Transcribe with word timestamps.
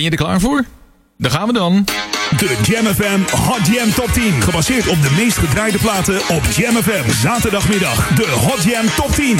Ben 0.00 0.10
je 0.10 0.16
er 0.16 0.24
klaar 0.24 0.40
voor? 0.40 0.64
Dan 1.18 1.30
gaan 1.30 1.46
we 1.46 1.52
dan. 1.52 1.84
De 2.36 2.56
Jam 2.62 2.86
FM 2.86 3.36
Hot 3.36 3.66
Jam 3.66 3.92
Top 3.94 4.12
10. 4.12 4.42
Gebaseerd 4.42 4.88
op 4.88 5.02
de 5.02 5.10
meest 5.16 5.36
gedraaide 5.36 5.78
platen 5.78 6.20
op 6.28 6.42
Jam 6.56 6.74
FM. 6.82 7.10
Zaterdagmiddag. 7.10 8.08
De 8.08 8.26
Hot 8.26 8.62
Jam 8.62 8.86
Top 8.96 9.14
10. 9.14 9.38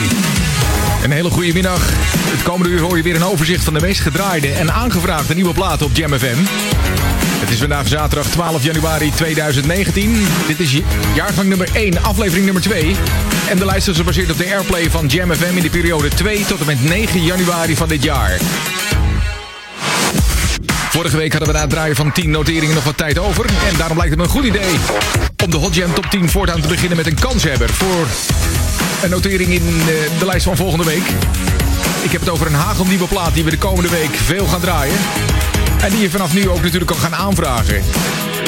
Een 1.04 1.10
hele 1.10 1.30
goede 1.30 1.52
middag. 1.52 1.90
Het 2.30 2.42
komende 2.42 2.72
uur 2.72 2.80
hoor 2.80 2.96
je 2.96 3.02
weer 3.02 3.14
een 3.14 3.24
overzicht 3.24 3.64
van 3.64 3.74
de 3.74 3.80
meest 3.80 4.00
gedraaide 4.00 4.52
en 4.52 4.72
aangevraagde 4.72 5.34
nieuwe 5.34 5.52
platen 5.52 5.86
op 5.86 5.96
Jam 5.96 6.18
FM. 6.18 6.38
Het 7.40 7.50
is 7.50 7.58
vandaag 7.58 7.88
zaterdag 7.88 8.26
12 8.26 8.64
januari 8.64 9.10
2019. 9.10 10.26
Dit 10.46 10.60
is 10.60 10.80
jaargang 11.14 11.48
nummer 11.48 11.68
1, 11.72 12.02
aflevering 12.02 12.44
nummer 12.44 12.62
2. 12.62 12.96
En 13.48 13.58
de 13.58 13.64
lijst 13.64 13.88
is 13.88 13.96
gebaseerd 13.96 14.30
op 14.30 14.38
de 14.38 14.54
airplay 14.54 14.90
van 14.90 15.06
Jam 15.06 15.32
FM 15.32 15.56
in 15.56 15.62
de 15.62 15.70
periode 15.70 16.08
2 16.08 16.44
tot 16.44 16.60
en 16.60 16.66
met 16.66 16.84
9 16.84 17.22
januari 17.22 17.76
van 17.76 17.88
dit 17.88 18.02
jaar. 18.02 18.38
Vorige 21.00 21.18
week 21.18 21.30
hadden 21.30 21.48
we 21.48 21.54
na 21.54 21.60
het 21.60 21.70
draaien 21.70 21.96
van 21.96 22.12
10 22.12 22.30
noteringen 22.30 22.74
nog 22.74 22.84
wat 22.84 22.96
tijd 22.96 23.18
over. 23.18 23.44
En 23.46 23.76
daarom 23.76 23.96
lijkt 23.96 24.10
het 24.10 24.20
me 24.20 24.24
een 24.24 24.32
goed 24.32 24.44
idee 24.44 24.74
om 25.44 25.50
de 25.50 25.56
Hot 25.56 25.74
Jam 25.74 25.94
Top 25.94 26.04
10 26.04 26.28
voortaan 26.28 26.60
te 26.60 26.68
beginnen 26.68 26.96
met 26.96 27.06
een 27.06 27.14
kanshebber 27.14 27.68
voor 27.68 28.06
een 29.02 29.10
notering 29.10 29.50
in 29.50 29.66
eh, 29.66 30.18
de 30.18 30.24
lijst 30.24 30.44
van 30.44 30.56
volgende 30.56 30.84
week. 30.84 31.02
Ik 32.02 32.10
heb 32.10 32.20
het 32.20 32.30
over 32.30 32.46
een 32.46 32.54
hagelnieuwe 32.54 33.06
plaat 33.06 33.34
die 33.34 33.44
we 33.44 33.50
de 33.50 33.58
komende 33.58 33.88
week 33.88 34.14
veel 34.14 34.46
gaan 34.46 34.60
draaien. 34.60 34.96
En 35.82 35.90
die 35.90 36.00
je 36.00 36.10
vanaf 36.10 36.34
nu 36.34 36.48
ook 36.48 36.62
natuurlijk 36.62 36.90
kan 36.90 37.00
gaan 37.00 37.14
aanvragen. 37.14 37.82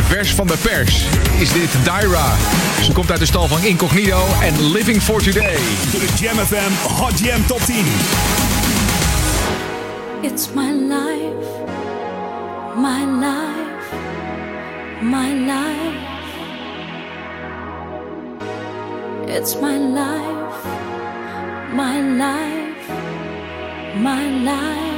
Vers 0.02 0.34
van 0.34 0.46
de 0.46 0.56
pers 0.62 1.04
is 1.38 1.52
dit 1.52 1.70
Dyra. 1.84 2.36
Ze 2.82 2.92
komt 2.92 3.10
uit 3.10 3.20
de 3.20 3.26
stal 3.26 3.48
van 3.48 3.64
Incognito 3.64 4.26
en 4.42 4.70
Living 4.70 5.02
for 5.02 5.22
Today. 5.22 5.58
De 5.90 6.08
Jam 6.20 6.36
FM 6.36 6.88
Hot 6.88 7.18
Jam 7.18 7.46
Top 7.46 7.60
10. 7.60 7.84
It's 10.22 10.48
my 10.54 10.70
life, 10.70 11.61
my 12.74 13.04
life, 13.04 13.92
my 15.02 15.34
life. 15.34 16.08
It's 19.28 19.56
my 19.60 19.76
life, 19.76 20.64
my 21.74 22.00
life, 22.00 22.88
my 23.96 24.30
life. 24.42 24.91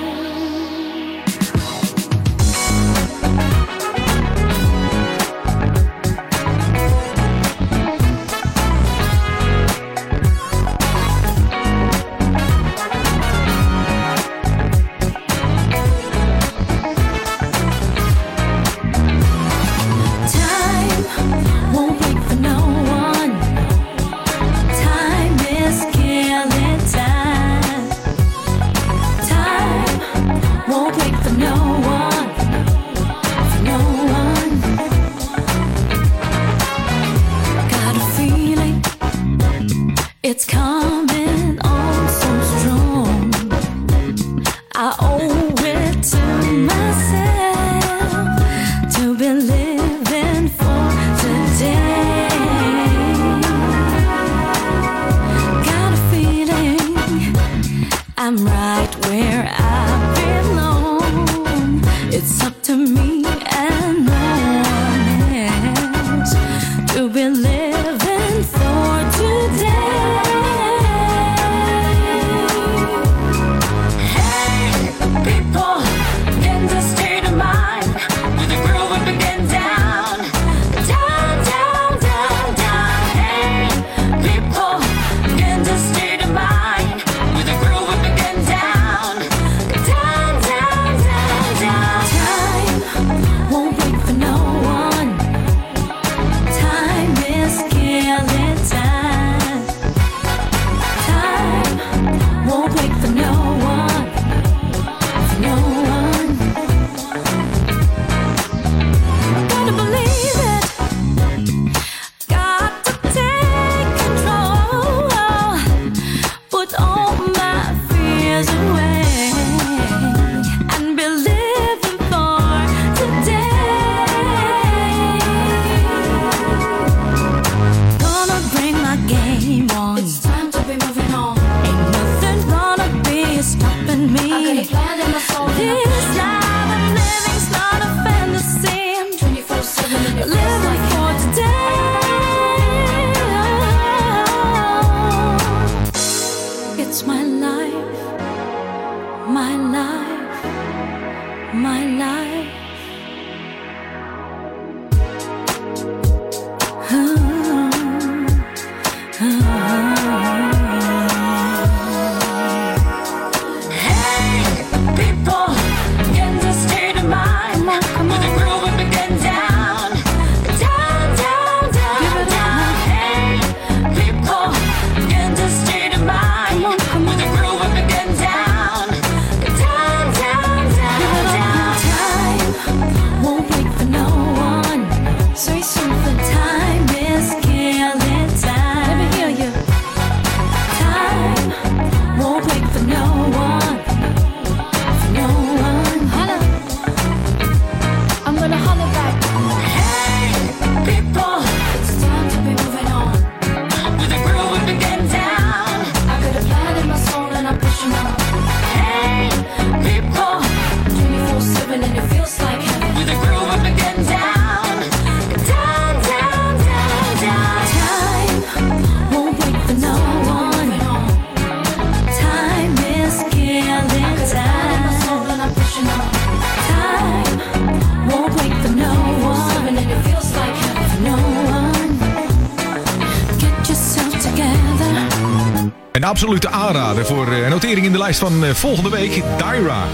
Een 236.05 236.11
absolute 236.11 236.49
aanrader 236.49 237.07
voor 237.07 237.33
eh, 237.33 237.51
notering 237.51 237.87
in 237.87 237.93
de 237.93 237.99
lijst 237.99 238.19
van 238.19 238.45
eh, 238.45 238.51
volgende 238.51 238.91
week. 238.91 239.23
Daira 239.39 239.85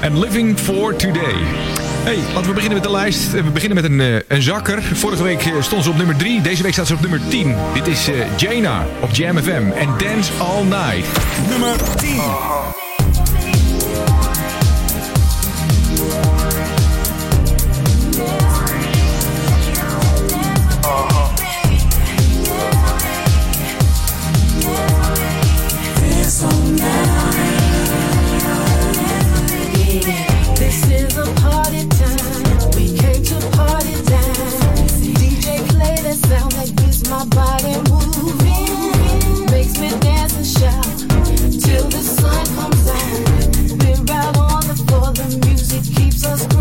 en 0.00 0.18
Living 0.18 0.58
for 0.58 0.96
Today. 0.96 1.34
Hey, 2.04 2.16
laten 2.16 2.48
we 2.48 2.52
beginnen 2.52 2.78
met 2.78 2.82
de 2.82 2.90
lijst. 2.90 3.34
Eh, 3.34 3.42
we 3.42 3.50
beginnen 3.50 3.82
met 3.82 3.90
een, 3.90 4.22
een 4.28 4.42
zakker. 4.42 4.82
Vorige 4.82 5.22
week 5.22 5.52
stond 5.60 5.84
ze 5.84 5.90
op 5.90 5.96
nummer 5.96 6.16
3. 6.16 6.40
Deze 6.40 6.62
week 6.62 6.72
staat 6.72 6.86
ze 6.86 6.94
op 6.94 7.00
nummer 7.00 7.20
10. 7.28 7.54
Dit 7.74 7.86
is 7.86 8.08
Jaina 8.36 8.86
op 9.00 9.10
Jam 9.10 9.38
FM. 9.38 9.70
En 9.74 9.88
Dance 9.98 10.32
All 10.38 10.62
Night. 10.62 11.08
Nummer 11.48 11.76
10. 11.96 12.85
Just 46.16 46.55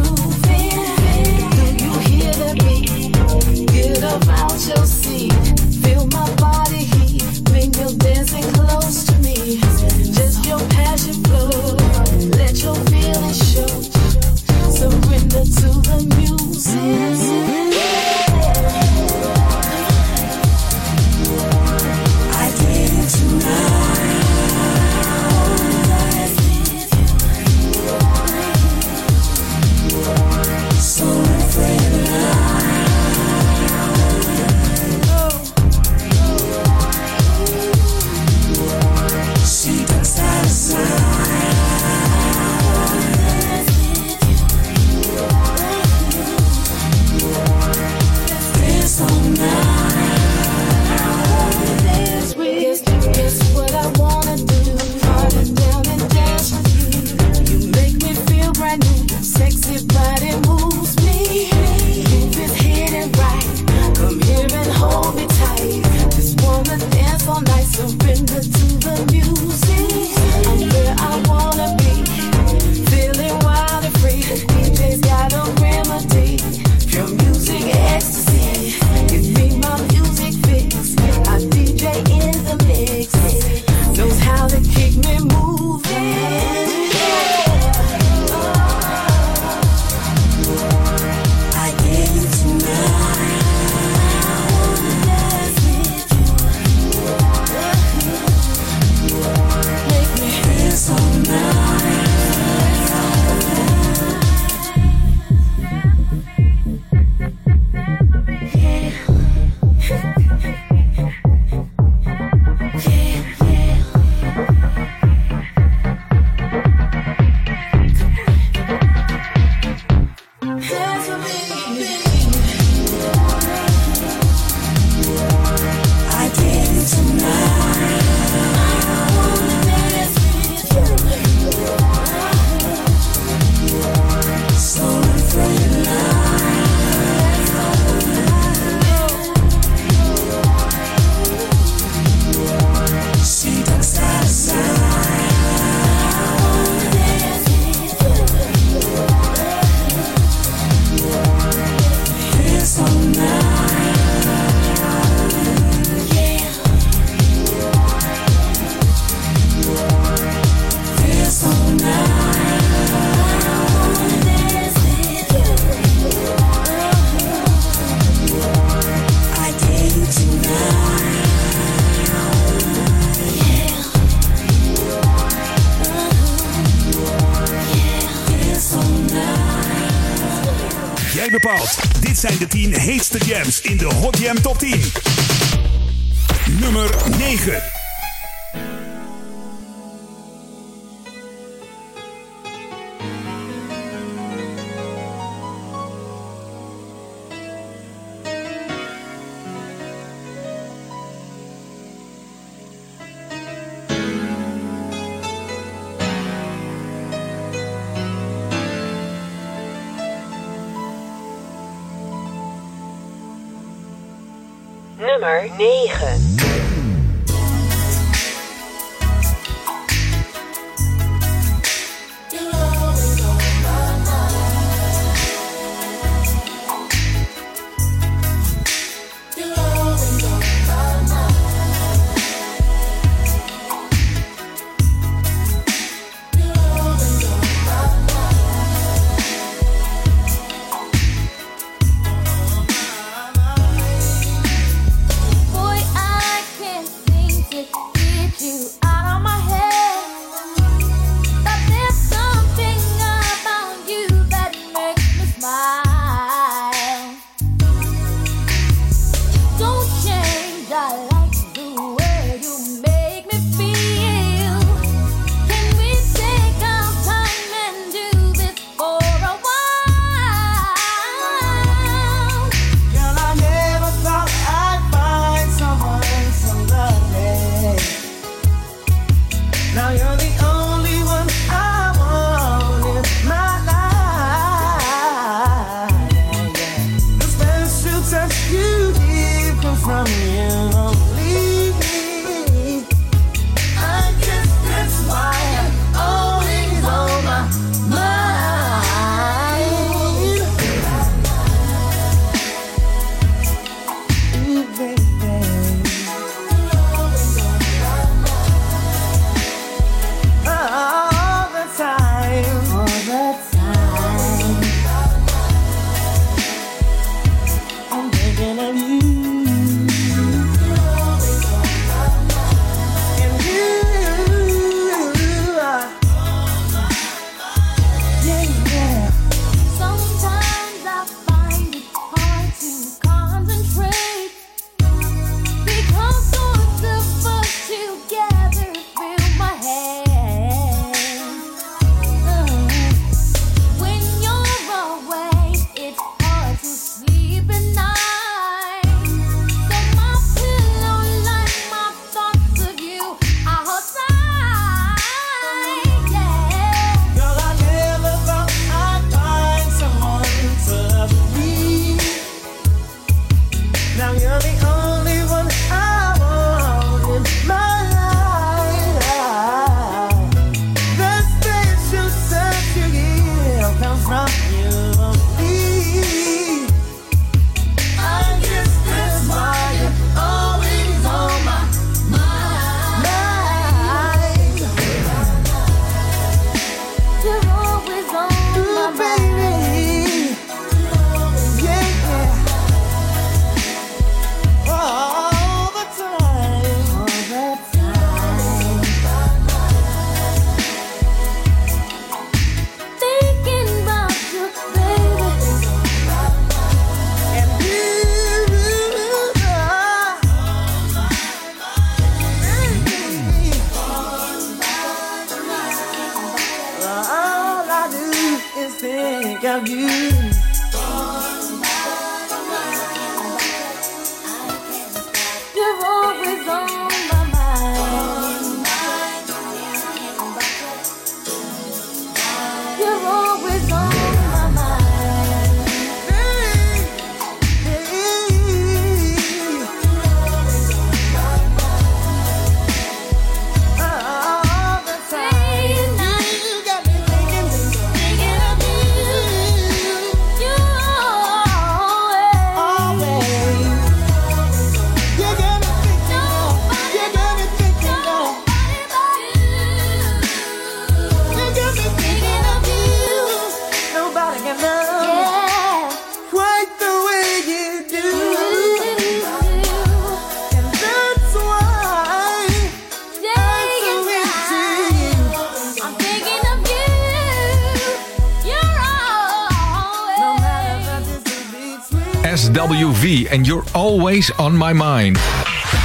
and 483.30 483.46
You're 483.46 483.64
Always 483.72 484.36
On 484.36 484.58
My 484.58 484.72
Mind. 484.74 485.20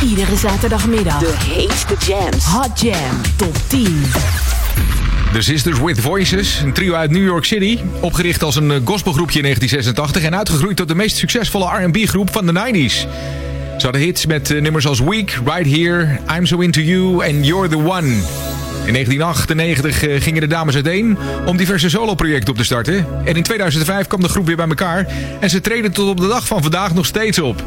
Iedere 0.03 0.37
zaterdagmiddag. 0.37 1.19
De 1.19 1.35
heetste 1.39 1.95
jams. 2.07 2.45
Hot 2.45 2.81
Jam 2.81 3.21
Top 3.37 3.57
10. 3.69 4.03
The 5.33 5.41
Sisters 5.41 5.81
with 5.81 6.01
Voices, 6.01 6.61
een 6.65 6.73
trio 6.73 6.95
uit 6.95 7.11
New 7.11 7.25
York 7.25 7.45
City. 7.45 7.79
Opgericht 8.01 8.43
als 8.43 8.57
een 8.57 8.71
eh, 8.71 8.77
gospelgroepje 8.85 9.39
in 9.39 9.45
1986 9.45 10.23
en 10.23 10.39
uitgegroeid 10.39 10.77
tot 10.77 10.89
de 10.89 10.95
meest 10.95 11.17
succesvolle 11.17 11.85
R&B-groep 11.85 12.33
van 12.33 12.47
de 12.47 12.53
90s. 12.53 12.95
Ze 13.79 13.87
hadden 13.87 14.01
hits 14.01 14.27
met 14.27 14.51
eh, 14.51 14.61
nummers 14.61 14.87
als 14.87 15.01
Weak, 15.01 15.31
Right 15.45 15.77
Here, 15.77 16.19
I'm 16.37 16.47
So 16.47 16.59
Into 16.59 16.81
You 16.81 17.25
en 17.25 17.45
You're 17.45 17.69
The 17.69 17.79
One. 17.79 18.21
In 18.91 18.97
1998 18.97 20.09
eh, 20.09 20.23
gingen 20.23 20.41
de 20.41 20.47
dames 20.47 20.75
uiteen 20.75 21.19
om 21.47 21.57
diverse 21.57 21.89
soloprojecten 21.91 22.51
op 22.51 22.57
te 22.57 22.65
starten. 22.65 23.07
En 23.25 23.35
in 23.35 23.43
2005 23.43 24.07
kwam 24.07 24.21
de 24.21 24.29
groep 24.29 24.47
weer 24.47 24.57
bij 24.57 24.69
elkaar 24.69 25.07
en 25.41 25.51
ze 25.51 25.61
treden 25.61 25.93
tot 25.93 26.09
op 26.09 26.21
de 26.21 26.29
dag 26.29 26.47
van 26.47 26.63
vandaag 26.63 26.95
nog 26.95 27.07
steeds 27.07 27.39
op. 27.39 27.65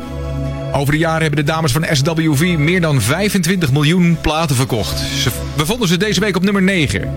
Over 0.73 0.93
de 0.93 0.99
jaren 0.99 1.21
hebben 1.21 1.45
de 1.45 1.51
dames 1.51 1.71
van 1.71 1.85
SWV 1.91 2.55
meer 2.57 2.81
dan 2.81 3.01
25 3.01 3.71
miljoen 3.71 4.17
platen 4.21 4.55
verkocht. 4.55 4.99
Ze, 4.99 5.29
we 5.55 5.65
vonden 5.65 5.87
ze 5.87 5.97
deze 5.97 6.19
week 6.19 6.35
op 6.35 6.43
nummer 6.43 6.61
9. 6.61 7.13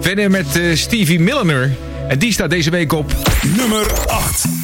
Verder 0.00 0.30
met 0.30 0.56
eh, 0.56 0.74
Stevie 0.74 1.20
Milliner. 1.20 1.70
En 2.08 2.18
die 2.18 2.32
staat 2.32 2.50
deze 2.50 2.70
week 2.70 2.92
op 2.92 3.14
Nummer 3.56 4.06
8. 4.06 4.59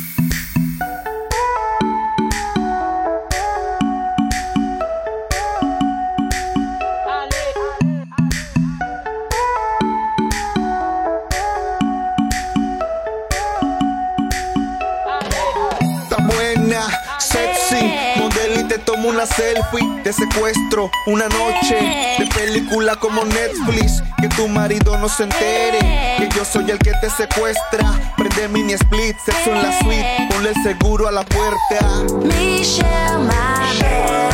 Selfie. 19.26 20.02
Te 20.02 20.12
secuestro 20.12 20.90
una 21.06 21.28
noche 21.28 22.16
de 22.18 22.26
película 22.34 22.96
como 22.96 23.24
Netflix. 23.24 24.02
Que 24.20 24.28
tu 24.28 24.48
marido 24.48 24.96
no 24.98 25.08
se 25.08 25.24
entere 25.24 25.78
que 26.18 26.28
yo 26.34 26.44
soy 26.44 26.70
el 26.70 26.78
que 26.78 26.92
te 27.00 27.10
secuestra. 27.10 27.92
Prende 28.16 28.48
mini 28.48 28.72
split, 28.74 29.16
sexo 29.24 29.52
en 29.52 29.62
la 29.62 29.78
suite. 29.80 30.28
Ponle 30.30 30.52
seguro 30.62 31.08
a 31.08 31.12
la 31.12 31.24
puerta. 31.24 32.04
Michelle, 32.24 33.18
my 33.18 33.78
belle. 33.80 34.26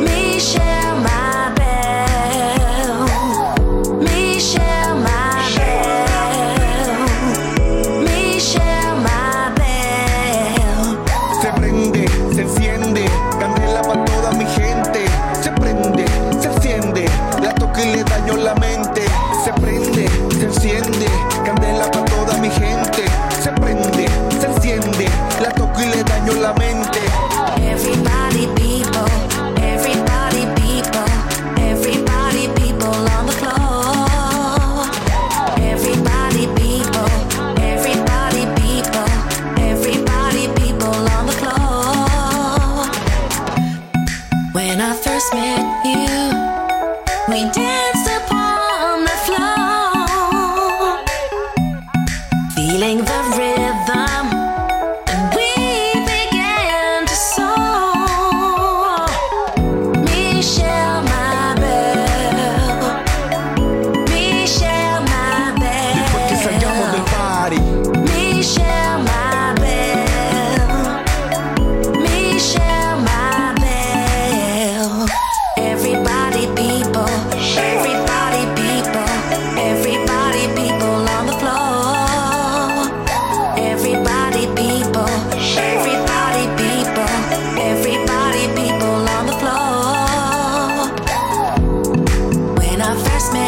Michelle, 0.00 0.71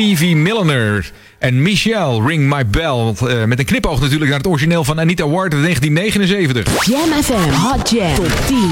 Stevie 0.00 0.36
Milliner. 0.36 1.10
En 1.38 1.62
Michelle, 1.62 2.26
Ring 2.26 2.54
My 2.54 2.66
Bell. 2.66 3.14
Eh, 3.28 3.44
met 3.44 3.58
een 3.58 3.64
knipoog 3.64 4.00
natuurlijk 4.00 4.30
naar 4.30 4.38
het 4.38 4.46
origineel 4.46 4.84
van 4.84 5.00
Anita 5.00 5.28
Ward 5.28 5.52
uit 5.52 5.62
1979. 5.62 6.86
Jam 6.86 7.22
FM 7.22 7.50
Hot 7.50 7.90
Jam 7.90 8.14
Top 8.14 8.32
10. 8.46 8.70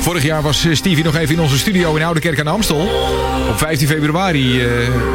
Vorig 0.00 0.22
jaar 0.22 0.42
was 0.42 0.64
eh, 0.64 0.74
Stevie 0.74 1.04
nog 1.04 1.16
even 1.16 1.34
in 1.34 1.40
onze 1.40 1.58
studio 1.58 1.96
in 1.96 2.02
Oude 2.02 2.20
Kerk 2.20 2.38
aan 2.38 2.44
de 2.44 2.50
Amstel. 2.50 2.88
Op 3.48 3.58
15 3.58 3.88
februari, 3.88 4.60
eh, 4.60 4.68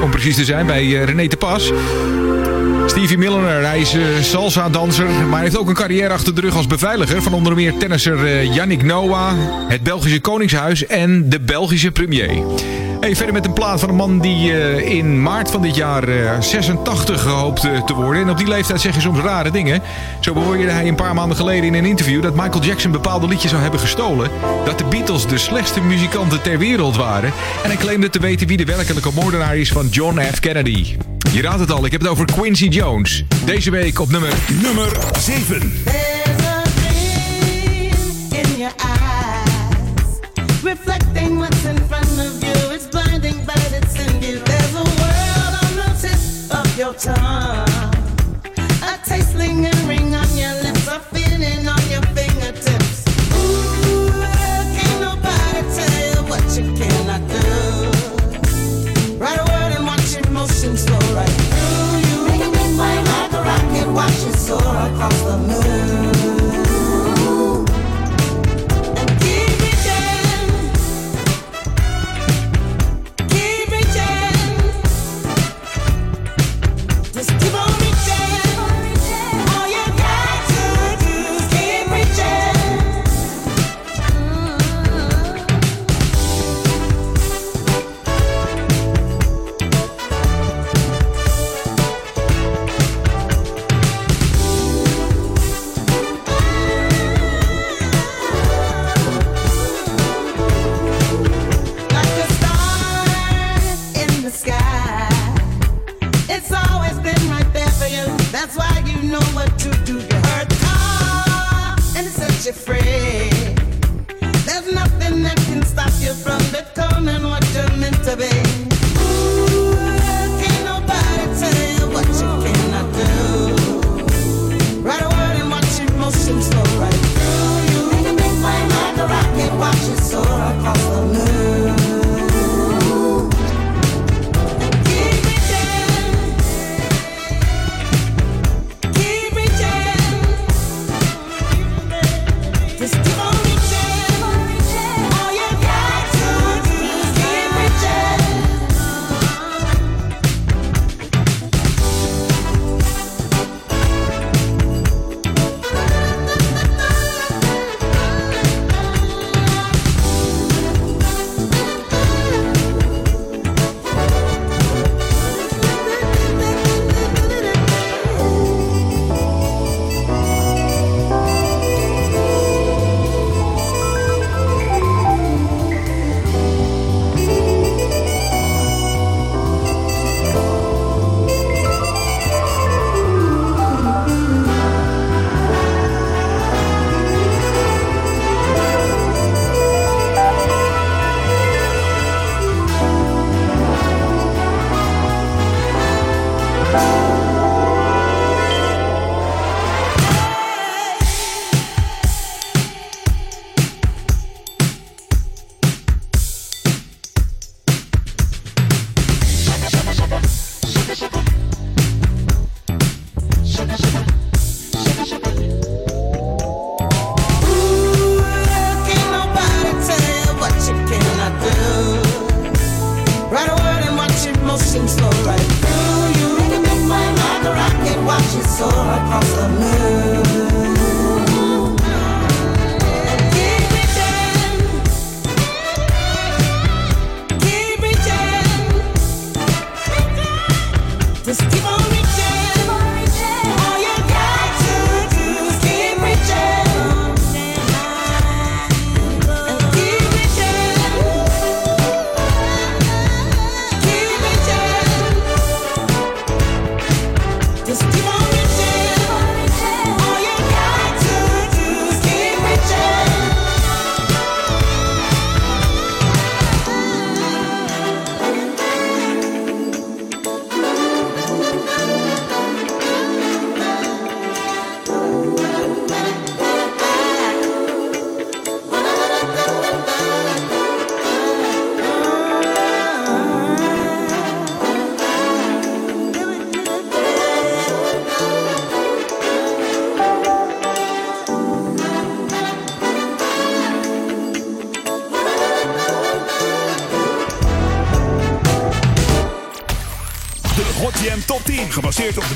om 0.04 0.10
precies 0.10 0.36
te 0.36 0.46
zijn, 0.46 0.66
bij 0.66 0.82
eh, 0.82 1.04
René 1.04 1.28
te 1.28 1.38
Pas. 1.38 1.72
Stevie 2.86 3.18
Milliner, 3.18 3.66
hij 3.66 3.80
is 3.80 3.94
eh, 3.94 4.02
salsa-danser, 4.22 5.10
maar 5.30 5.42
heeft 5.42 5.58
ook 5.58 5.68
een 5.68 5.74
carrière 5.74 6.14
achter 6.14 6.36
de 6.36 6.42
rug 6.42 6.56
als 6.56 6.68
beveiliger 6.68 7.22
van 7.22 7.34
onder 7.34 7.56
meer 7.56 7.78
tennisser 7.78 8.44
Yannick 8.44 8.84
Noah, 8.84 9.34
het 9.68 9.84
Belgische 9.84 10.20
Koningshuis 10.20 10.86
en 10.86 11.30
de 11.30 11.40
Belgische 11.40 11.92
premier. 11.92 12.30
Hey, 13.04 13.16
verder 13.16 13.34
met 13.34 13.46
een 13.46 13.54
plaat 13.54 13.80
van 13.80 13.90
een 13.90 13.96
man 13.96 14.20
die 14.20 14.52
eh, 14.52 14.96
in 14.96 15.22
maart 15.22 15.52
van 15.52 15.62
dit 15.62 15.76
jaar 15.76 16.08
eh, 16.08 16.42
86 16.42 17.22
gehoopt 17.22 17.64
eh, 17.64 17.84
te 17.84 17.94
worden. 17.94 18.22
En 18.22 18.30
op 18.30 18.38
die 18.38 18.48
leeftijd 18.48 18.82
zeg 18.82 18.96
je 18.96 19.02
soms 19.02 19.20
rare 19.20 19.52
dingen. 19.52 19.82
Zo 20.20 20.34
behoorde 20.34 20.70
hij 20.70 20.88
een 20.88 20.96
paar 20.96 21.14
maanden 21.14 21.38
geleden 21.38 21.64
in 21.64 21.74
een 21.74 21.86
interview 21.86 22.22
dat 22.22 22.36
Michael 22.36 22.64
Jackson 22.64 22.92
bepaalde 22.92 23.28
liedjes 23.28 23.50
zou 23.50 23.62
hebben 23.62 23.80
gestolen. 23.80 24.30
Dat 24.66 24.78
de 24.78 24.86
Beatles 24.86 25.28
de 25.28 25.38
slechtste 25.38 25.82
muzikanten 25.82 26.42
ter 26.42 26.58
wereld 26.58 26.96
waren. 26.96 27.34
En 27.64 27.70
hij 27.70 27.78
claimde 27.78 28.10
te 28.10 28.20
weten 28.20 28.48
wie 28.48 28.58
de 28.58 28.66
werkelijke 28.66 29.10
moordenaar 29.14 29.58
is 29.58 29.72
van 29.72 29.88
John 29.88 30.20
F. 30.34 30.40
Kennedy. 30.40 30.96
Je 31.32 31.42
raadt 31.42 31.60
het 31.60 31.72
al, 31.72 31.86
ik 31.86 31.92
heb 31.92 32.02
het 32.02 32.10
over 32.10 32.26
Quincy 32.26 32.68
Jones. 32.68 33.24
Deze 33.46 33.72
week 33.72 34.00
op 34.00 34.12
nummer 34.12 34.34
Nummer 34.62 34.98
7. 35.20 35.72
Your 46.94 47.16
tongue, 47.16 47.96
a 48.84 49.00
taste 49.06 49.36
lingering 49.36 50.14
on 50.14 50.38
your 50.38 50.54
lips, 50.62 50.88
a 50.88 51.00
feeling 51.00 51.68
on 51.68 51.82
your 51.90 52.02
fingertips. 52.14 53.06
Ooh, 53.34 54.12
can't 54.76 55.02
nobody 55.02 55.62
tell 55.76 55.94
you 56.06 56.30
what 56.30 56.44
you 56.58 56.64
cannot 56.78 57.03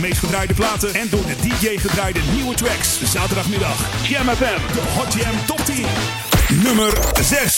meest 0.07 0.19
gedraaide 0.19 0.53
platen 0.53 0.93
en 0.93 1.09
door 1.09 1.25
de 1.25 1.35
DJ 1.35 1.77
gedraaide 1.77 2.19
nieuwe 2.33 2.55
tracks. 2.55 2.99
Zaterdagmiddag, 3.03 4.07
Jam 4.09 4.27
FM, 4.27 4.73
de 4.73 4.81
Hot 4.95 5.13
Jam 5.13 5.45
Top 5.45 5.65
10. 5.65 5.85
Nummer 6.63 6.93
6. 7.21 7.56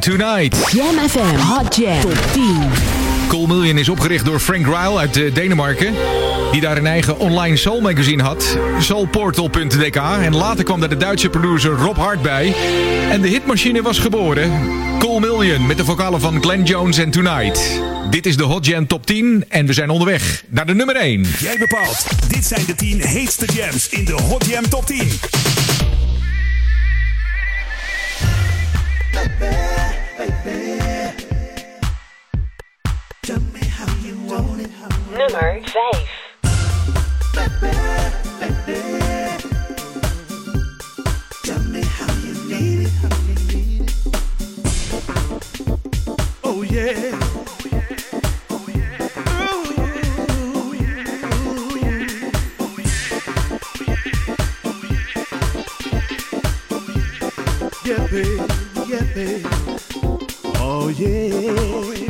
Tonight. 0.00 0.72
Jam 0.72 1.08
FM, 1.08 1.36
Hot 1.36 1.76
Jam, 1.76 2.00
top 2.00 2.32
10. 2.32 2.42
Cool 3.28 3.46
Million 3.46 3.78
is 3.78 3.88
opgericht 3.88 4.24
door 4.24 4.40
Frank 4.40 4.66
Ryle 4.66 4.98
uit 4.98 5.16
eh, 5.16 5.34
Denemarken. 5.34 5.94
Die 6.52 6.60
daar 6.60 6.76
een 6.76 6.86
eigen 6.86 7.18
online 7.18 7.56
soul 7.56 7.80
magazine 7.80 8.22
had. 8.22 8.58
Soulportal.dk. 8.78 9.96
En 9.96 10.36
later 10.36 10.64
kwam 10.64 10.80
daar 10.80 10.88
de 10.88 10.96
Duitse 10.96 11.28
producer 11.28 11.70
Rob 11.70 11.96
Hart 11.96 12.22
bij. 12.22 12.54
En 13.10 13.20
de 13.20 13.28
hitmachine 13.28 13.82
was 13.82 13.98
geboren. 13.98 14.50
Cool 14.98 15.18
Million 15.18 15.66
met 15.66 15.76
de 15.76 15.84
vocalen 15.84 16.20
van 16.20 16.42
Glenn 16.42 16.62
Jones 16.62 16.98
en 16.98 17.10
Tonight. 17.10 17.80
Dit 18.10 18.26
is 18.26 18.36
de 18.36 18.44
Hot 18.44 18.66
Jam 18.66 18.86
Top 18.86 19.06
10 19.06 19.44
en 19.48 19.66
we 19.66 19.72
zijn 19.72 19.90
onderweg 19.90 20.44
naar 20.48 20.66
de 20.66 20.74
nummer 20.74 20.96
1. 20.96 21.26
Jij 21.40 21.58
bepaalt. 21.58 22.06
Dit 22.28 22.44
zijn 22.44 22.64
de 22.66 22.74
10 22.74 23.00
heetste 23.00 23.46
jams 23.52 23.88
in 23.88 24.04
de 24.04 24.12
Hot 24.12 24.46
Jam 24.46 24.68
Top 24.68 24.86
10. 24.86 25.08
Nummer 35.12 35.60
5. 35.62 36.20
Yeah, 58.90 59.14
babe 59.14 59.59
yeah. 60.98 62.09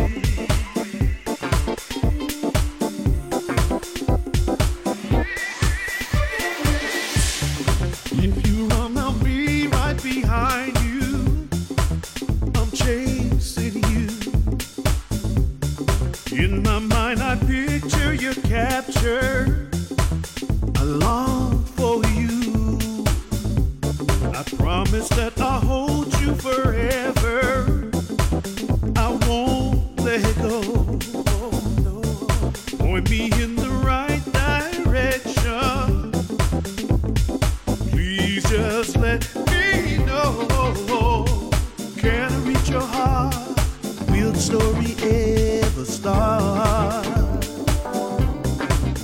story 44.40 44.96
ever 45.02 45.84
start? 45.84 47.06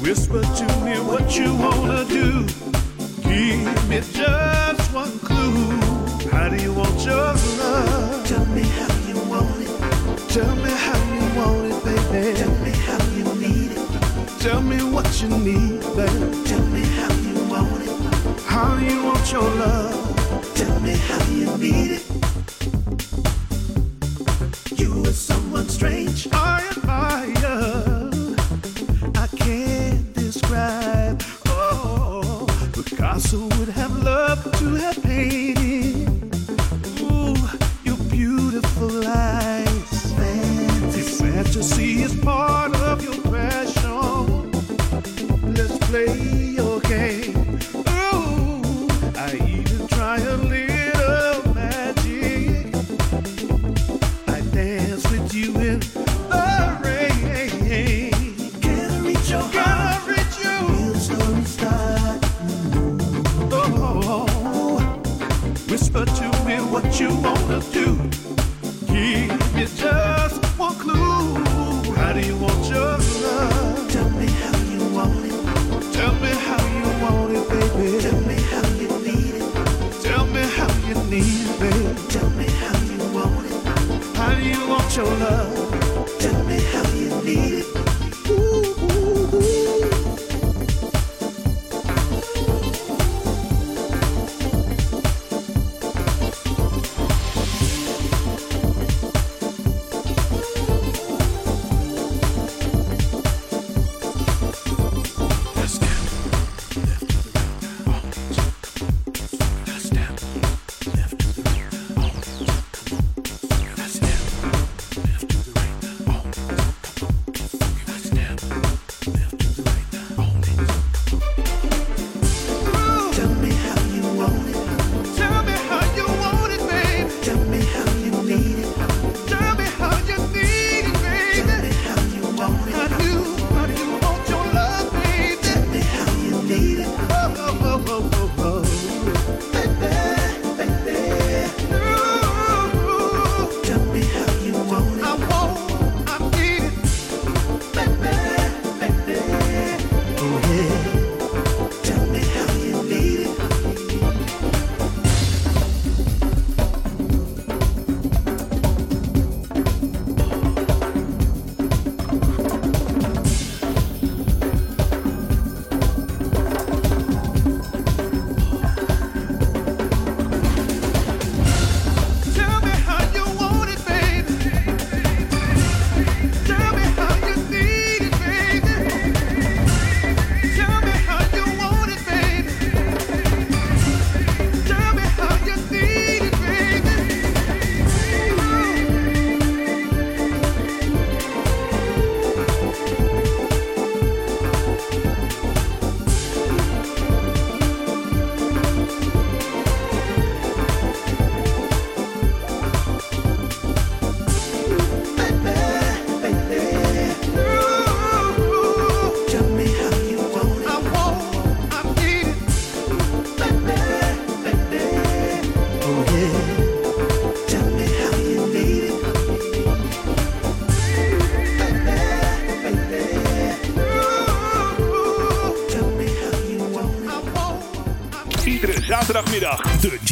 Whisper 0.00 0.40
to 0.40 0.66
me 0.84 0.96
what 1.10 1.36
you 1.36 1.54
wanna 1.54 2.04
do. 2.06 2.46
Give 3.22 3.88
me 3.88 4.00
just 4.12 4.94
one 4.94 5.18
clue. 5.18 5.76
How 6.30 6.48
do 6.48 6.56
you 6.56 6.72
want 6.72 7.04
your 7.04 7.34
love? 7.60 8.26
Tell 8.26 8.46
me 8.46 8.62
how 8.62 8.94
you 9.08 9.18
want 9.28 9.60
it. 9.60 9.74
Tell 10.30 10.56
me 10.56 10.70
how 10.70 11.00
you 11.16 11.24
want 11.38 11.66
it, 11.70 11.84
baby. 11.84 12.38
Tell 12.40 12.56
me 12.64 12.70
how 12.86 13.02
you 13.16 13.24
need 13.44 13.70
it. 13.72 14.40
Tell 14.40 14.62
me 14.62 14.78
what 14.94 15.08
you 15.20 15.28
need, 15.28 15.80
baby. 15.96 16.44
Tell 16.48 16.66
me 16.76 16.82
how 16.98 17.12
you 17.28 17.36
want 17.52 17.82
it. 17.82 18.40
How 18.46 18.76
you 18.78 19.04
want 19.04 19.30
your 19.30 19.50
love? 19.62 20.54
Tell 20.54 20.80
me 20.80 20.94
how 21.08 21.22
you 21.30 21.58
need 21.58 21.90
it. 21.98 22.25
strange. 25.86 26.45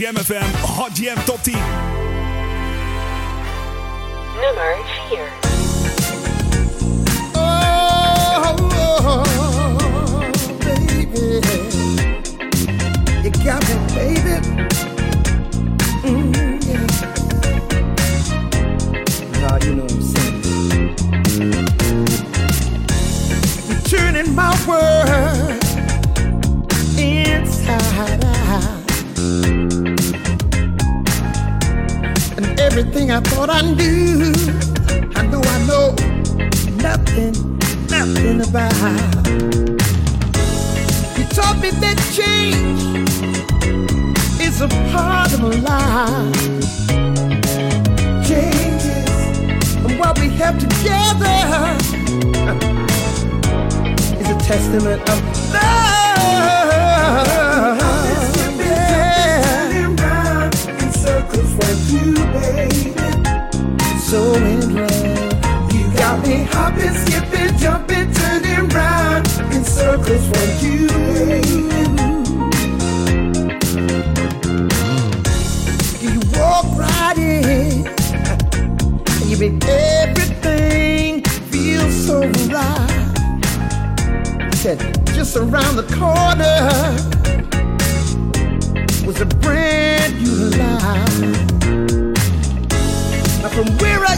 Jam 0.04 0.16
Hot 0.60 0.92
Jam 0.94 1.16
Top 1.24 1.40
10. 1.42 1.93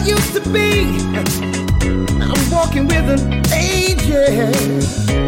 Used 0.07 0.33
to 0.33 0.49
be, 0.51 0.83
I'm 2.21 2.49
walking 2.49 2.87
with 2.87 3.09
an 3.09 3.43
angel. 3.51 5.26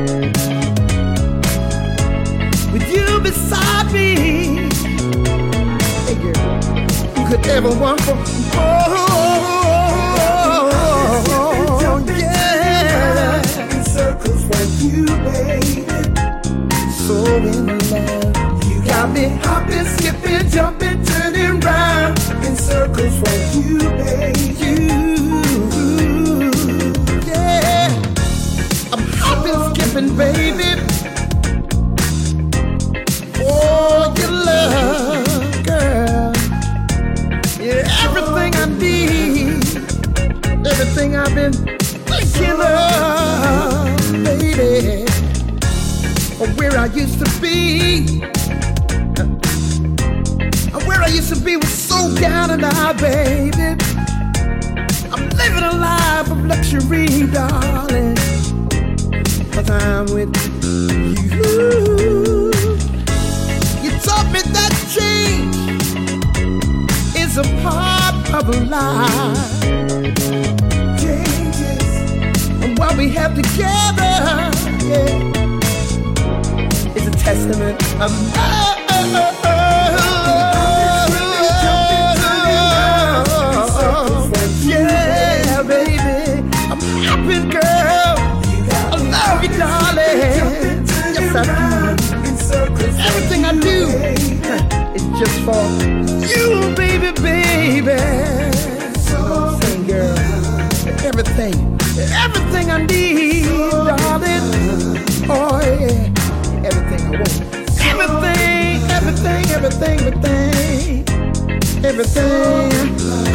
Girl, 6.22 6.46
who 7.16 7.22
could 7.30 7.48
ever 7.48 7.70
want 7.80 8.02
for 8.02 8.16
more? 8.16 8.24
Yeah, 12.18 13.42
in 13.76 13.84
circles 13.84 14.44
for 14.48 14.64
you, 14.84 15.06
baby. 15.26 15.86
So 16.92 17.16
in 17.26 17.68
love, 17.90 18.64
you 18.70 18.78
got 18.86 19.10
me 19.12 19.26
hopping, 19.44 19.86
skipping, 19.86 20.50
jumping, 20.50 21.04
turning 21.06 21.60
round 21.62 22.20
in 22.46 22.56
circles 22.56 23.16
for 23.20 23.36
you, 23.58 23.80
baby. 23.80 24.56
You, 24.64 24.78
yeah, 27.28 27.90
I'm 28.94 29.04
hopping, 29.18 29.76
skipping, 29.76 30.16
baby. 30.16 30.69
Down 52.30 52.52
and 52.52 52.64
out, 52.64 52.98
baby. 53.00 53.68
I'm 55.14 55.30
living 55.42 55.64
a 55.64 55.76
life 55.90 56.30
of 56.30 56.46
luxury, 56.46 57.08
darling. 57.34 58.16
Cause 59.54 59.70
I'm 59.70 60.06
with 60.16 60.34
you. 61.34 62.52
You 63.84 63.92
taught 64.06 64.28
me 64.34 64.42
that 64.58 64.74
change 64.96 65.58
is 67.16 67.38
a 67.38 67.48
part 67.64 68.16
of 68.38 68.44
life. 68.70 69.62
Changes 71.02 71.96
and 72.64 72.78
what 72.78 72.96
we 72.98 73.10
have 73.10 73.34
together, 73.36 74.14
yeah, 74.90 75.28
is 76.98 77.08
a 77.08 77.12
testament 77.12 77.82
of 78.00 78.12
love. 78.36 79.59
Everything 102.50 102.72
I 102.72 102.86
need, 102.86 103.46
darling. 103.86 104.46
Oh, 105.30 105.60
yeah. 105.62 106.66
Everything 106.66 107.02
I 107.06 107.12
want. 107.12 107.36
Everything, 107.86 108.78
everything, 108.90 109.46
everything, 109.52 109.98
everything. 110.00 111.06
Everything 111.86 112.72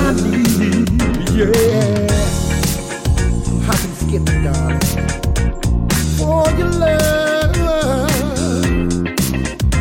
I 0.00 0.12
need, 0.20 0.88
yeah. 1.30 2.08
Hopping, 3.66 3.94
skipping, 4.02 4.40
darling. 4.42 4.80
For 6.16 6.44
your 6.58 6.70
love. 6.70 7.54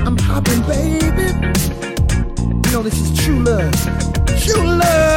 I'm 0.05 0.17
hopping, 0.17 0.61
baby. 0.67 1.27
You 2.65 2.71
know 2.71 2.83
this 2.83 2.99
is 3.01 3.09
true 3.19 3.39
love. 3.39 3.73
True 4.43 4.63
love. 4.63 5.12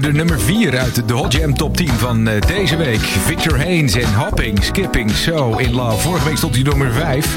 De 0.00 0.12
nummer 0.12 0.40
4 0.40 0.78
uit 0.78 1.08
de 1.08 1.14
Hot 1.14 1.32
Jam 1.32 1.56
Top 1.56 1.76
10 1.76 1.88
van 1.88 2.28
eh, 2.28 2.40
deze 2.46 2.76
week. 2.76 3.00
Victor 3.00 3.56
Haynes 3.58 3.94
en 3.94 4.14
Hopping, 4.14 4.64
Skipping, 4.64 5.10
So 5.10 5.56
in 5.56 5.74
Love. 5.74 6.00
Vorige 6.00 6.24
week 6.24 6.36
stond 6.36 6.54
hij 6.54 6.62
nummer 6.62 6.92
5. 6.92 7.36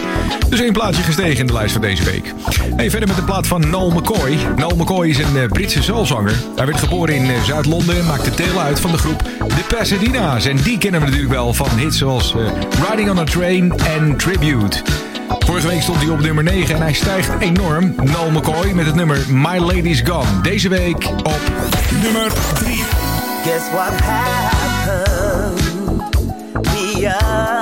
Dus 0.49 0.59
één 0.59 0.73
plaatsje 0.73 1.03
gestegen 1.03 1.39
in 1.39 1.45
de 1.45 1.53
lijst 1.53 1.71
van 1.71 1.81
deze 1.81 2.03
week. 2.03 2.33
Hey, 2.75 2.89
verder 2.89 3.07
met 3.07 3.17
de 3.17 3.23
plaat 3.23 3.47
van 3.47 3.69
Noel 3.69 3.91
McCoy. 3.91 4.37
Noel 4.55 4.75
McCoy 4.75 5.07
is 5.07 5.17
een 5.17 5.37
eh, 5.37 5.47
Britse 5.47 5.83
soulzanger. 5.83 6.35
Hij 6.55 6.65
werd 6.65 6.79
geboren 6.79 7.15
in 7.15 7.29
eh, 7.29 7.43
Zuid-Londen 7.43 7.97
en 7.97 8.05
maakte 8.05 8.35
deel 8.35 8.59
uit 8.59 8.79
van 8.79 8.91
de 8.91 8.97
groep 8.97 9.23
The 9.47 9.75
Pasadena's. 9.75 10.45
En 10.45 10.57
die 10.57 10.77
kennen 10.77 10.99
we 10.99 11.05
natuurlijk 11.05 11.33
wel 11.33 11.53
van 11.53 11.69
hits 11.77 11.97
zoals 11.97 12.35
Riding 12.89 13.09
on 13.09 13.19
a 13.19 13.23
Train 13.23 13.77
en 13.77 14.17
Tribute. 14.17 14.81
Vorige 15.39 15.67
week 15.67 15.81
stond 15.81 16.01
hij 16.01 16.09
op 16.09 16.19
nummer 16.19 16.43
9 16.43 16.75
en 16.75 16.81
hij 16.81 16.93
stijgt 16.93 17.31
enorm. 17.39 17.95
Noel 18.03 18.31
McCoy 18.31 18.71
met 18.71 18.85
het 18.85 18.95
nummer 18.95 19.19
My 19.29 19.57
Lady's 19.57 20.01
Gone. 20.05 20.41
Deze 20.41 20.69
week 20.69 21.09
op 21.23 21.41
Nummer 21.91 22.29
3. 22.29 22.75
Guess 23.45 23.71
what 23.73 23.93
happened 24.01 25.59
the 26.63 27.07
other 27.07 27.54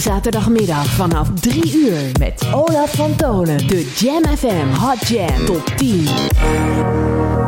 Zaterdagmiddag 0.00 0.86
vanaf 0.86 1.28
3 1.40 1.74
uur 1.76 2.12
met 2.18 2.46
Olaf 2.52 2.94
van 2.94 3.16
Tonen. 3.16 3.66
De 3.66 3.92
Jam 3.96 4.36
FM 4.36 4.68
Hot 4.68 5.08
Jam 5.08 5.44
Top 5.44 5.72
10. 5.76 7.45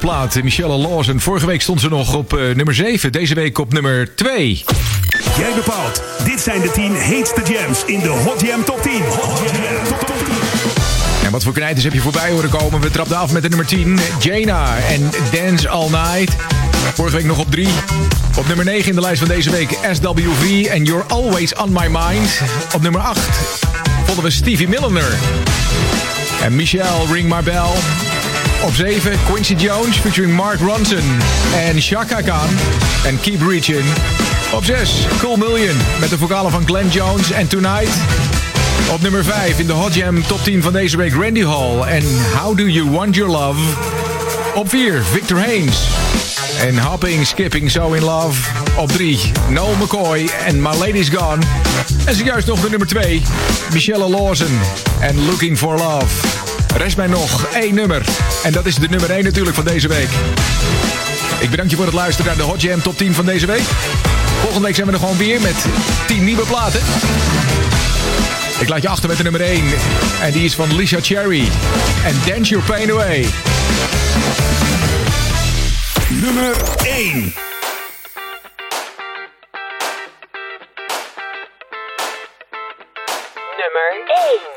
Plaat. 0.00 0.42
Michelle 0.42 0.76
Lawson. 0.76 1.20
Vorige 1.20 1.46
week 1.46 1.62
stond 1.62 1.80
ze 1.80 1.88
nog 1.88 2.14
op 2.14 2.32
eh, 2.32 2.54
nummer 2.54 2.74
7. 2.74 3.12
Deze 3.12 3.34
week 3.34 3.58
op 3.58 3.72
nummer 3.72 4.14
2. 4.14 4.64
Jij 5.36 5.52
bepaalt. 5.54 6.02
Dit 6.24 6.40
zijn 6.40 6.60
de 6.60 6.70
10 6.70 6.94
heetste 6.94 7.42
jams 7.44 7.84
in 7.84 8.00
de 8.00 8.08
Hot 8.08 8.40
Jam 8.40 8.64
Top 8.64 8.82
10. 8.82 9.02
Hot 9.02 9.38
Jam 9.40 9.84
Top 9.84 10.06
10. 10.06 10.16
En 11.24 11.30
wat 11.30 11.42
voor 11.42 11.52
knijters 11.52 11.84
heb 11.84 11.92
je 11.92 12.00
voorbij 12.00 12.30
horen 12.30 12.50
komen? 12.50 12.80
We 12.80 12.90
trapten 12.90 13.16
af 13.16 13.32
met 13.32 13.42
de 13.42 13.48
nummer 13.48 13.66
10. 13.66 13.98
Jana 14.20 14.76
en 14.78 15.10
Dance 15.32 15.68
All 15.68 15.88
Night. 15.90 16.36
Vorige 16.94 17.16
week 17.16 17.26
nog 17.26 17.38
op 17.38 17.50
3. 17.50 17.68
Op 18.38 18.46
nummer 18.46 18.64
9 18.64 18.88
in 18.88 18.94
de 18.94 19.00
lijst 19.00 19.18
van 19.18 19.28
deze 19.28 19.50
week 19.50 19.78
SWV 19.92 20.66
en 20.66 20.84
You're 20.84 21.04
Always 21.08 21.54
On 21.54 21.72
My 21.72 21.86
Mind. 21.86 22.40
Op 22.74 22.82
nummer 22.82 23.00
8 23.00 23.20
vonden 24.06 24.24
we 24.24 24.30
Stevie 24.30 24.68
Milliner. 24.68 25.18
En 26.42 26.56
Michelle 26.56 27.12
Ring 27.12 27.28
My 27.28 27.42
Bell. 27.42 27.99
Op 28.62 28.74
7 28.74 29.18
Quincy 29.32 29.54
Jones 29.54 29.96
featuring 29.96 30.34
Mark 30.34 30.60
Ronson 30.60 31.18
en 31.54 31.82
Shaka 31.82 32.20
Khan. 32.20 32.48
En 33.04 33.20
Keep 33.20 33.48
Reaching. 33.48 33.84
Op 34.52 34.64
6 34.64 35.06
Cool 35.18 35.36
Million 35.36 35.76
met 36.00 36.10
de 36.10 36.18
vocalen 36.18 36.50
van 36.50 36.66
Glenn 36.66 36.88
Jones 36.88 37.30
en 37.30 37.46
Tonight. 37.46 37.90
Op 38.92 39.02
nummer 39.02 39.24
5 39.24 39.58
in 39.58 39.66
de 39.66 39.72
Hot 39.72 39.94
Jam 39.94 40.26
top 40.26 40.42
10 40.44 40.62
van 40.62 40.72
deze 40.72 40.96
week 40.96 41.12
Randy 41.12 41.44
Hall 41.44 41.80
en 41.80 42.04
How 42.40 42.56
Do 42.56 42.64
You 42.64 42.90
Want 42.90 43.14
Your 43.14 43.32
Love. 43.32 43.60
Op 44.54 44.68
4 44.68 45.02
Victor 45.04 45.38
Haynes 45.38 45.88
en 46.60 46.78
Hopping, 46.78 47.26
Skipping, 47.26 47.70
So 47.70 47.92
In 47.92 48.02
Love. 48.04 48.40
Op 48.76 48.92
3 48.92 49.20
Noel 49.48 49.74
McCoy 49.80 50.30
en 50.46 50.62
My 50.62 50.74
Lady's 50.76 51.08
Gone. 51.08 51.42
En 52.04 52.14
zojuist 52.14 52.46
nog 52.46 52.60
de 52.60 52.70
nummer 52.70 52.88
2 52.88 53.22
Michelle 53.72 54.08
Lawson 54.08 54.60
en 55.00 55.24
Looking 55.24 55.58
For 55.58 55.76
Love. 55.76 56.39
Rest 56.76 56.96
mij 56.96 57.06
nog 57.06 57.46
één 57.46 57.74
nummer. 57.74 58.06
En 58.42 58.52
dat 58.52 58.66
is 58.66 58.74
de 58.74 58.88
nummer 58.88 59.10
1 59.10 59.24
natuurlijk 59.24 59.56
van 59.56 59.64
deze 59.64 59.88
week. 59.88 60.08
Ik 61.40 61.50
bedank 61.50 61.70
je 61.70 61.76
voor 61.76 61.84
het 61.84 61.94
luisteren 61.94 62.26
naar 62.26 62.36
de 62.36 62.50
Hot 62.50 62.60
Jam 62.60 62.82
top 62.82 62.96
10 62.96 63.14
van 63.14 63.24
deze 63.24 63.46
week. 63.46 63.62
Volgende 64.40 64.66
week 64.66 64.74
zijn 64.74 64.86
we 64.86 64.92
er 64.92 64.98
gewoon 64.98 65.16
weer 65.16 65.40
met 65.40 65.64
10 66.06 66.24
nieuwe 66.24 66.42
platen. 66.42 66.80
Ik 68.60 68.68
laat 68.68 68.82
je 68.82 68.88
achter 68.88 69.08
met 69.08 69.16
de 69.16 69.22
nummer 69.22 69.40
1. 69.40 69.64
En 70.22 70.32
die 70.32 70.44
is 70.44 70.54
van 70.54 70.76
Lisa 70.76 70.98
Cherry. 71.00 71.48
En 72.04 72.14
Dance 72.26 72.50
Your 72.50 72.66
Pain 72.66 72.90
Away. 72.90 73.26
Nummer 76.08 76.56
1. 76.84 77.49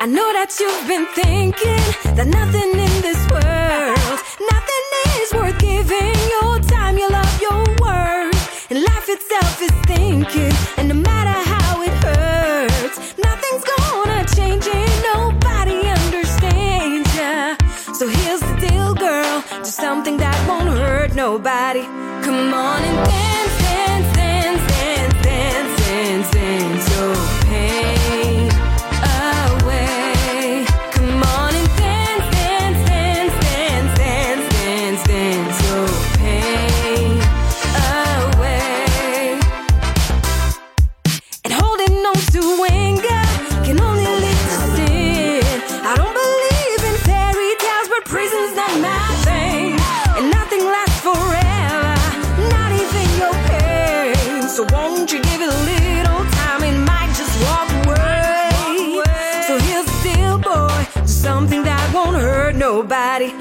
I 0.04 0.06
know 0.06 0.34
that 0.34 0.60
you've 0.60 0.86
been 0.86 1.08
thinking 1.16 1.80
that 2.20 2.28
nothing 2.28 2.76
in 2.76 2.96
this 3.00 3.24
world, 3.32 4.20
nothing 4.52 4.84
is 5.24 5.32
worth 5.32 5.58
giving 5.64 6.20
your 6.28 6.60
time, 6.68 6.98
your 6.98 7.10
love, 7.10 7.40
your 7.40 7.64
word. 7.80 8.36
And 8.68 8.84
life 8.84 9.08
itself 9.08 9.62
is 9.64 9.72
thinking, 9.88 10.52
and 10.76 10.90
no 10.92 10.96
matter 10.96 11.32
how 11.48 11.82
it 11.88 11.96
hurts, 12.04 13.16
nothing's 13.16 13.64
gonna 13.64 14.28
change 14.36 14.68
it. 14.68 14.92
Nobody 15.16 15.88
understands 15.88 17.08
ya. 17.16 17.56
So 17.96 18.04
here's 18.06 18.42
the 18.42 18.56
deal, 18.60 18.94
girl. 18.96 19.42
Do 19.64 19.72
something 19.72 20.18
that 20.18 20.36
won't 20.50 20.68
hurt 20.68 21.16
nobody. 21.16 21.84
Come 22.28 22.54
on 22.54 22.84
and 22.84 23.23
nobody. 62.84 63.33